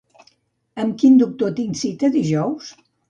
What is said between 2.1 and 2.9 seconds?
dijous?